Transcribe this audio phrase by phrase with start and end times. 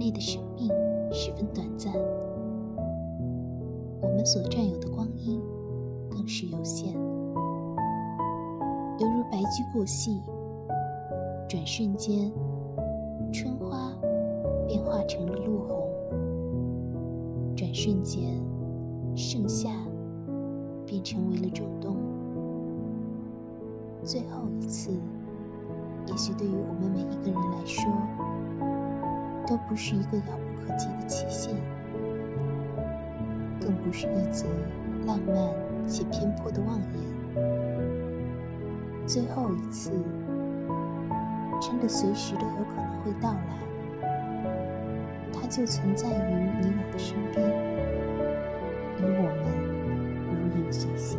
[0.00, 0.66] 类的生命
[1.12, 1.92] 十分短暂，
[4.00, 5.38] 我们所占有的光阴
[6.10, 6.94] 更是有限，
[8.98, 10.22] 犹如白驹过隙，
[11.46, 12.32] 转瞬间，
[13.30, 13.92] 春花
[14.66, 15.86] 便化成了落红；
[17.54, 18.22] 转瞬间，
[19.14, 19.68] 盛夏
[20.86, 21.94] 便成为了仲冬。
[24.02, 24.92] 最后一次，
[26.06, 27.92] 也许对于我们每一个人来说，
[29.50, 31.56] 都不是一个遥不可及的期限，
[33.60, 34.46] 更不是一则
[35.04, 35.34] 浪漫
[35.88, 36.86] 且偏颇的妄言。
[39.04, 39.90] 最后一次，
[41.60, 43.58] 真的随时都有可能会到来，
[45.32, 47.44] 它就存在于你我的身边，
[48.98, 49.44] 与我们
[50.28, 50.30] 如
[50.60, 51.18] 影随形。